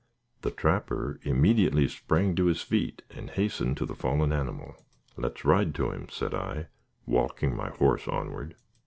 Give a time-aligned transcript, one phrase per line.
[0.41, 4.75] The trapper immediately sprang to his feet and hastened to the fallen animal.
[5.15, 6.69] "Let us ride to him," said I,
[7.05, 8.55] walking my horse onward.